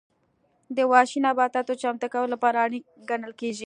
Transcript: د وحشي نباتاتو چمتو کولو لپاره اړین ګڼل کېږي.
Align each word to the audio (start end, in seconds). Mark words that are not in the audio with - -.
د 0.75 0.77
وحشي 0.91 1.19
نباتاتو 1.27 1.79
چمتو 1.81 2.07
کولو 2.13 2.31
لپاره 2.33 2.57
اړین 2.65 2.83
ګڼل 3.09 3.33
کېږي. 3.39 3.59